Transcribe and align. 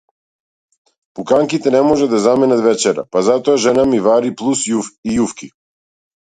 Пуканките 1.19 1.73
не 1.75 1.81
можат 1.89 2.09
да 2.15 2.23
заменат 2.25 2.65
вечера, 2.69 3.05
па 3.13 3.25
затоа 3.29 3.61
жена 3.69 3.87
ми 3.93 4.03
вари 4.09 4.35
плус 4.43 4.67
и 4.75 4.83
јуфки. 5.21 5.55